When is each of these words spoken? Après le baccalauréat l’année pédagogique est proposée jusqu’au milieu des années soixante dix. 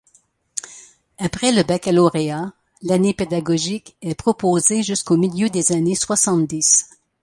Après 1.19 1.51
le 1.51 1.61
baccalauréat 1.61 2.53
l’année 2.81 3.13
pédagogique 3.13 3.97
est 4.01 4.15
proposée 4.15 4.81
jusqu’au 4.81 5.15
milieu 5.15 5.47
des 5.51 5.73
années 5.73 5.93
soixante 5.93 6.47
dix. 6.47 6.89